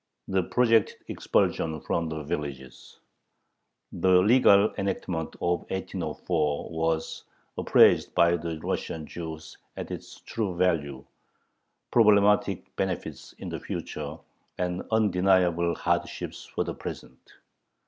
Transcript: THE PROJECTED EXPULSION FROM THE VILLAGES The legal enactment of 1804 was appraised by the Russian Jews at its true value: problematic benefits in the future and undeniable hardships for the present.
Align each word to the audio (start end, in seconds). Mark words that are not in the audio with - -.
THE 0.27 0.41
PROJECTED 0.41 0.95
EXPULSION 1.09 1.79
FROM 1.81 2.09
THE 2.09 2.23
VILLAGES 2.23 3.01
The 3.91 4.19
legal 4.23 4.73
enactment 4.75 5.35
of 5.35 5.59
1804 5.69 6.71
was 6.71 7.23
appraised 7.55 8.15
by 8.15 8.35
the 8.35 8.57
Russian 8.61 9.05
Jews 9.05 9.59
at 9.77 9.91
its 9.91 10.21
true 10.21 10.55
value: 10.55 11.05
problematic 11.91 12.75
benefits 12.75 13.33
in 13.37 13.49
the 13.49 13.59
future 13.59 14.17
and 14.57 14.81
undeniable 14.89 15.75
hardships 15.75 16.45
for 16.47 16.63
the 16.63 16.73
present. 16.73 17.33